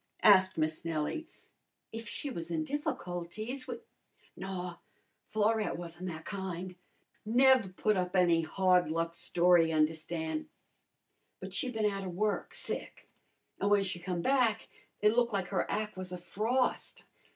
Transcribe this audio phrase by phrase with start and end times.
[0.23, 1.27] asked Miss Nellie.
[1.91, 3.75] "If she was in difficulties we"
[4.35, 4.77] "Naw,
[5.27, 6.75] Florette wasn' that kind;
[7.23, 10.47] nev' put up any hard luck story y' un'erstan'.
[11.39, 13.07] But she'd bin outa work, sick.
[13.59, 14.69] An' w'en she come back
[15.01, 17.03] it looked like her ac' was a frost.